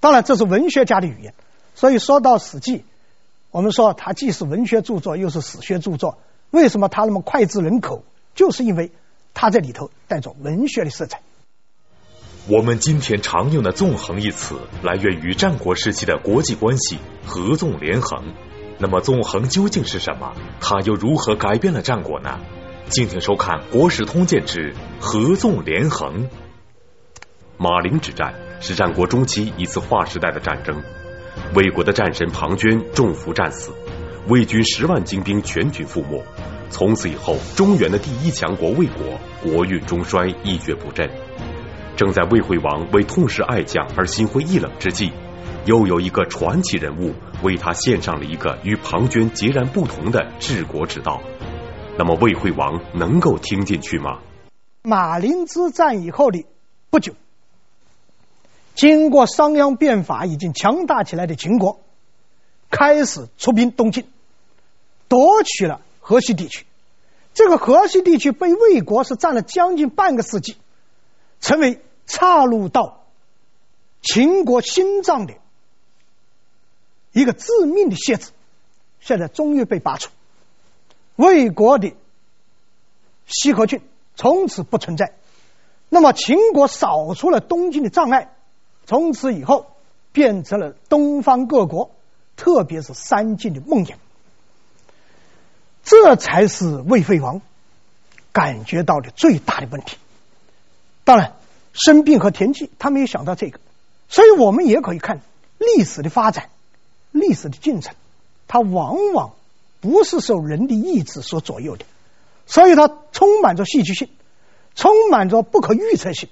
[0.00, 1.34] 当然，这是文学家的语言，
[1.74, 2.78] 所以说到《史记》，
[3.50, 6.18] 我们说它既是文学著作，又是史学著作。
[6.50, 8.04] 为什么它那么脍炙人口？
[8.34, 8.90] 就是因为
[9.34, 11.22] 它在里头带着文学的色彩。
[12.48, 18.34] 我们今天常用的“纵横”一词，来源于战国时期的国际关系——合纵连横。
[18.78, 20.34] 那么，纵横究竟是什么？
[20.60, 22.38] 它又如何改变了战国呢？
[22.88, 26.24] 敬请收看《国史通鉴之合纵连横》。
[27.58, 30.80] 马陵之战是战国中期一次划时代的战争，
[31.54, 33.72] 魏国的战神庞涓中伏战死，
[34.28, 36.24] 魏军十万精兵全军覆没。
[36.70, 41.10] 从此以后，中原的第一强国魏国国运中衰，一蹶不振。
[41.96, 45.10] 正在魏惠王为痛失爱将而心灰意冷之际，
[45.64, 51.20] 又有一个传奇人物为他献上了一个与庞涓截然不同的治国之道。
[51.98, 54.20] 那么，魏惠王能够听进去吗？
[54.82, 56.44] 马陵之战以后的
[56.90, 57.14] 不久，
[58.74, 61.80] 经过商鞅变法已经强大起来的秦国，
[62.70, 64.06] 开始出兵东进，
[65.08, 66.66] 夺取了河西地区。
[67.32, 70.56] 这个河西地区被魏国是占了将近半个世纪，
[71.40, 73.04] 成为岔入到
[74.02, 75.34] 秦国心脏的
[77.12, 78.32] 一个致命的楔子，
[79.00, 80.10] 现在终于被拔除。
[81.16, 81.94] 魏国的
[83.26, 83.82] 西河郡
[84.14, 85.14] 从此不存在，
[85.88, 88.32] 那么秦国扫除了东晋的障碍，
[88.86, 89.66] 从此以后
[90.12, 91.90] 变成了东方各国，
[92.36, 93.94] 特别是三晋的梦魇。
[95.82, 97.40] 这才是魏惠王
[98.32, 99.96] 感觉到的最大的问题。
[101.04, 101.34] 当然，
[101.72, 103.60] 申病和田忌他没有想到这个，
[104.08, 105.20] 所以我们也可以看
[105.58, 106.50] 历史的发展，
[107.12, 107.94] 历史的进程，
[108.48, 109.32] 它往往。
[109.80, 111.84] 不是受人的意志所左右的，
[112.46, 114.08] 所以它充满着戏剧性，
[114.74, 116.28] 充满着不可预测性。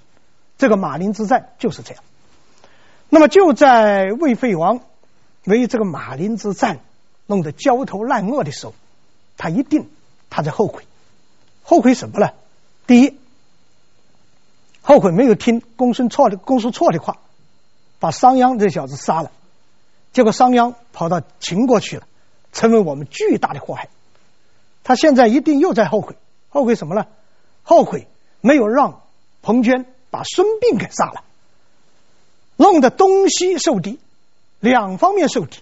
[0.59, 2.02] 这个马陵之战就是这样。
[3.09, 4.80] 那么就在魏惠王
[5.44, 6.80] 为这个马陵之战
[7.26, 8.74] 弄得焦头烂额的时候，
[9.37, 9.88] 他一定
[10.30, 10.85] 他在后悔，
[11.62, 12.30] 后悔什么呢？
[12.87, 13.18] 第一，
[14.83, 17.18] 后悔没有听公孙错的公孙错的话，
[17.98, 19.30] 把商鞅这小子杀了，
[20.12, 22.07] 结果商鞅跑到秦国去了。
[22.55, 23.90] 成为我们巨大的祸害，
[24.85, 26.17] 他现在一定又在后悔，
[26.49, 27.07] 后悔什么呢？
[27.62, 28.07] 后悔
[28.40, 29.03] 没有让
[29.43, 31.25] 庞涓把孙膑给杀了，
[32.57, 33.99] 弄得东西受敌，
[34.61, 35.59] 两方面受敌。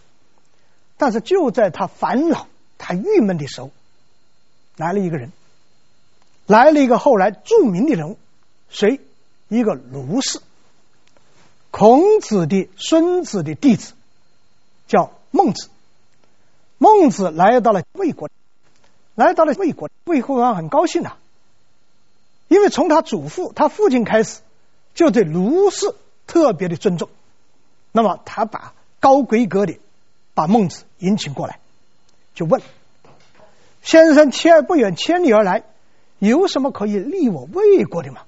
[0.98, 2.46] 但是就在他烦恼、
[2.78, 3.70] 他郁闷的时候，
[4.76, 5.32] 来了一个人，
[6.46, 8.18] 来了一个后来著名的人物，
[8.68, 9.00] 谁？
[9.48, 10.40] 一个卢氏，
[11.70, 13.94] 孔子的孙子的弟子，
[14.86, 15.68] 叫孟子。
[16.82, 18.28] 孟子来到了魏国，
[19.14, 21.16] 来到了魏国，魏惠王很高兴啊，
[22.48, 24.40] 因为从他祖父、他父亲开始，
[24.92, 25.94] 就对卢氏
[26.26, 27.08] 特别的尊重。
[27.92, 29.78] 那么他把高规格的
[30.34, 31.60] 把孟子迎请过来，
[32.34, 32.60] 就问
[33.84, 35.62] ：“先生千不远千里而来，
[36.18, 38.22] 有什么可以利我魏国的吗？”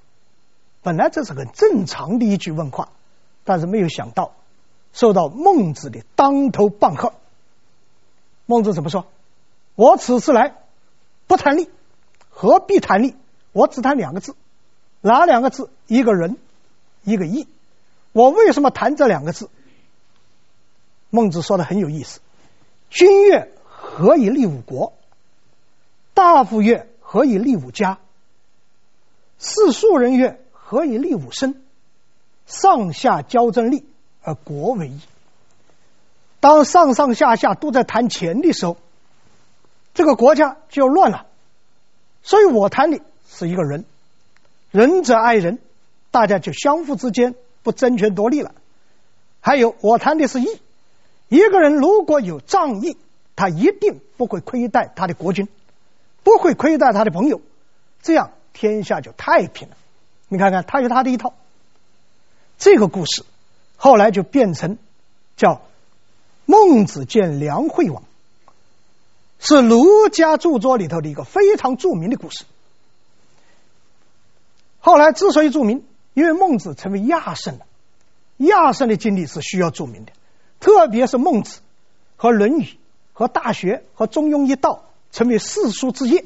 [0.84, 2.90] 本来这是很正常的一句问话，
[3.42, 4.36] 但是没有想到
[4.92, 7.14] 受到孟子的当头棒喝。
[8.46, 9.07] 孟子怎么说？
[9.74, 10.57] 我此次来
[11.26, 11.68] 不谈利，
[12.30, 13.16] 何必谈利？
[13.52, 14.37] 我只谈两个字，
[15.00, 15.70] 哪两个字？
[15.87, 16.37] 一个仁，
[17.02, 17.48] 一个义。
[18.12, 19.48] 我为什么谈这两个字？
[21.11, 22.20] 孟子说的很有意思。
[22.90, 24.92] 君曰：“何以立五国？”
[26.14, 27.98] 大夫曰：“何以立五家？”
[29.38, 31.62] 士庶人曰：“何以立五身？”
[32.46, 33.85] 上下交争利，
[34.22, 35.00] 而国为义。
[36.44, 38.76] 当上上下下都在谈钱的时候，
[39.94, 41.24] 这个国家就乱了。
[42.22, 43.87] 所以我谈的是一个仁，
[44.70, 45.59] 仁者爱人，
[46.11, 48.52] 大家就相互之间不争权夺利了。
[49.40, 50.61] 还有我谈的是义，
[51.30, 52.98] 一个人如果有仗义，
[53.37, 55.48] 他一定不会亏待他的国君，
[56.24, 57.40] 不会亏待他的朋友，
[58.03, 59.76] 这样天下就太平了。
[60.28, 61.32] 你看看他有他的一套。
[62.59, 63.24] 这个故事
[63.78, 64.76] 后来就变成
[65.38, 65.62] 叫。
[66.47, 68.03] 孟子见梁惠王，
[69.38, 72.45] 是儒家著作里头的一个非常著名的故事。
[74.80, 77.66] 后来之所以著名，因为孟子成为亚圣了。
[78.36, 80.12] 亚圣的经历是需要著名的，
[80.61, 81.61] 特别是孟子
[82.16, 82.64] 和《论语》
[83.12, 86.24] 和《大学》和《中庸》一道成为四书之业，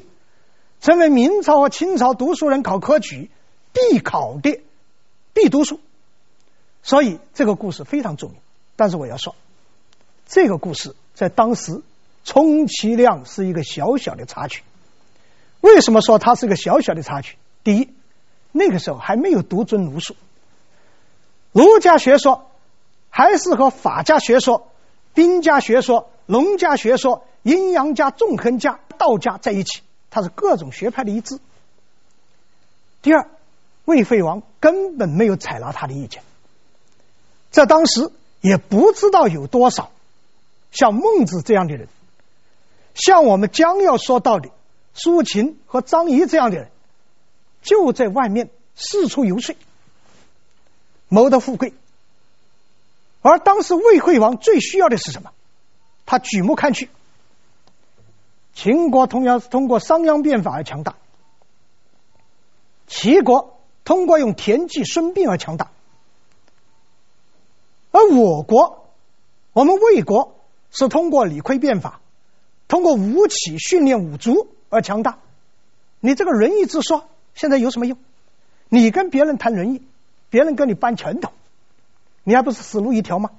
[0.81, 3.29] 成为明朝和清朝读书人考科举
[3.71, 4.59] 必考的
[5.33, 5.79] 必读书。
[6.83, 8.35] 所以这个故事非常著名。
[8.75, 9.35] 但是我要说。
[10.29, 11.81] 这个故事在当时
[12.23, 14.61] 充其量是一个小小的插曲。
[15.59, 17.35] 为什么说它是一个小小的插曲？
[17.63, 17.89] 第一，
[18.51, 20.15] 那个时候还没有独尊儒术，
[21.51, 22.49] 儒家学说
[23.09, 24.67] 还是和法家学说、
[25.15, 31.39] 兵家学说、农家学说、阴阳家、纵横家、道家在一起，它是各种学派的一致。
[33.01, 33.27] 第二，
[33.85, 36.21] 魏惠王根本没有采纳他的意见，
[37.49, 38.11] 在当时
[38.41, 39.91] 也不知道有多少
[40.71, 41.87] 像孟子这样的人，
[42.93, 44.49] 像我们将要说到的
[44.93, 46.71] 苏秦和张仪这样的人，
[47.61, 49.55] 就在外面四处游说，
[51.07, 51.73] 谋得富贵。
[53.21, 55.31] 而当时魏惠王最需要的是什么？
[56.05, 56.89] 他举目看去，
[58.53, 60.95] 秦国同样是通过商鞅变法而强大。
[62.87, 65.71] 齐国通过用田忌、孙膑而强大，
[67.91, 68.89] 而我国，
[69.53, 70.38] 我们魏国
[70.71, 71.99] 是通过李悝变法，
[72.67, 75.19] 通过吴起训练五族而强大。
[75.99, 77.97] 你这个仁义之说现在有什么用？
[78.69, 79.81] 你跟别人谈仁义，
[80.29, 81.31] 别人跟你搬拳头，
[82.23, 83.31] 你还不是死路一条吗？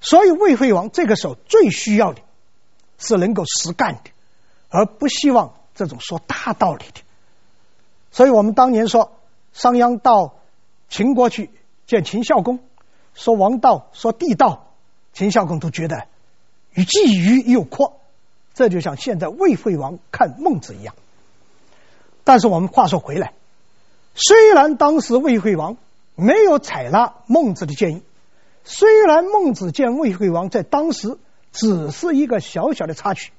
[0.00, 2.22] 所以魏惠王这个时候最需要的
[2.98, 4.10] 是能够实干的，
[4.68, 7.00] 而不希望这种说大道理的。
[8.10, 9.12] 所以我们当年说，
[9.52, 10.36] 商鞅到
[10.88, 11.50] 秦国去
[11.86, 12.60] 见秦孝公，
[13.14, 14.72] 说王道，说帝道，
[15.12, 16.06] 秦孝公都觉得
[16.82, 18.00] 既愚又阔。
[18.54, 20.94] 这就像现在魏惠王看孟子一样。
[22.24, 23.34] 但是我们话说回来，
[24.14, 25.76] 虽然当时魏惠王
[26.16, 28.02] 没有采纳孟子的建议，
[28.64, 31.18] 虽然孟子见魏惠王在当时
[31.52, 33.30] 只是一个小小的插曲，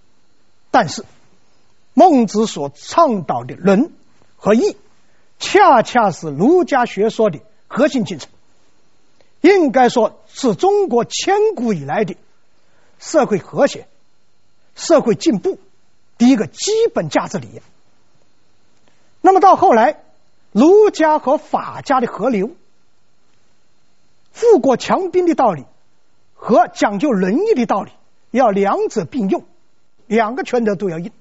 [0.72, 1.04] 但是
[1.94, 3.92] 孟子所倡导的仁。
[4.38, 4.78] 和义，
[5.40, 8.30] 恰恰是儒家学说的核心精神，
[9.42, 12.16] 应该说是中国千古以来的
[13.00, 13.88] 社会和谐、
[14.76, 15.60] 社会进步
[16.18, 17.62] 的一个基本价值理念。
[19.22, 20.00] 那么到后来，
[20.52, 22.52] 儒家和法家的合流，
[24.32, 25.66] 富国强兵的道理
[26.34, 27.92] 和讲究仁义的道理，
[28.32, 29.44] 要两者并用，
[30.08, 31.12] 两个拳头都要硬，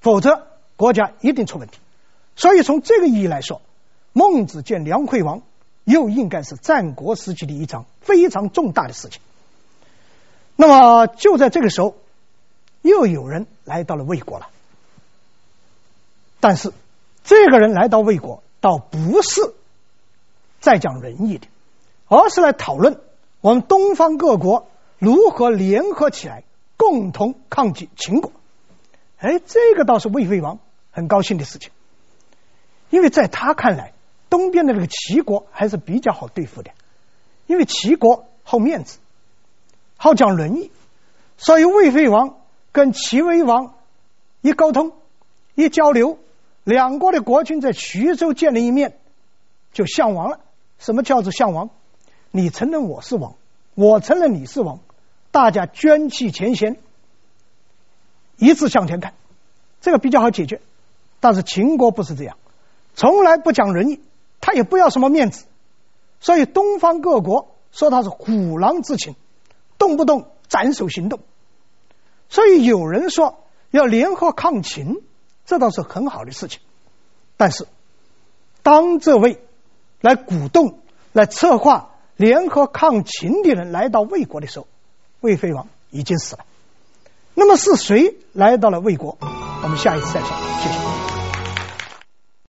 [0.00, 0.46] 否则
[0.76, 1.78] 国家一定出问题。
[2.36, 3.60] 所以从这个意义来说，
[4.12, 5.42] 孟子见梁惠王，
[5.84, 9.20] 又应该是战国时期的一场非常重大的事情。
[10.56, 11.96] 那么就在这个时候，
[12.82, 14.48] 又有人来到了魏国了。
[16.40, 16.72] 但是
[17.24, 19.54] 这个人来到魏国，倒不是
[20.60, 21.46] 在讲仁义的，
[22.06, 23.00] 而是来讨论
[23.40, 26.44] 我们东方各国如何联合起来，
[26.76, 28.30] 共同抗击秦国。
[29.18, 30.58] 哎，这个倒是魏惠王
[30.90, 31.70] 很高兴的事情。
[32.90, 33.92] 因为在他看来，
[34.28, 36.70] 东边的这个齐国还是比较好对付的，
[37.46, 38.98] 因为齐国好面子，
[39.96, 40.70] 好讲仁义，
[41.36, 42.36] 所以魏惠王
[42.72, 43.74] 跟齐威王
[44.40, 44.92] 一沟通、
[45.54, 46.18] 一交流，
[46.64, 48.98] 两国的国君在徐州见了一面，
[49.72, 50.40] 就相王了。
[50.78, 51.70] 什么叫做相王？
[52.30, 53.36] 你承认我是王，
[53.74, 54.80] 我承认你是王，
[55.30, 56.76] 大家捐弃前嫌，
[58.36, 59.14] 一致向前看，
[59.80, 60.60] 这个比较好解决。
[61.20, 62.36] 但是秦国不是这样。
[62.94, 64.00] 从来不讲仁义，
[64.40, 65.46] 他也不要什么面子，
[66.20, 69.16] 所以东方各国说他是虎狼之情，
[69.78, 71.20] 动不动斩首行动。
[72.28, 75.02] 所以有人说要联合抗秦，
[75.46, 76.60] 这倒是很好的事情。
[77.36, 77.66] 但是
[78.62, 79.42] 当这位
[80.00, 80.78] 来鼓动、
[81.12, 84.66] 来策划联合抗秦的人来到魏国的时候，
[85.20, 86.44] 魏惠王已经死了。
[87.34, 89.18] 那么是谁来到了魏国？
[89.62, 90.28] 我们下一次再说。
[90.62, 91.03] 谢谢。